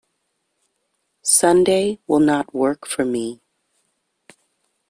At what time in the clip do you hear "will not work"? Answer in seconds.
2.07-2.87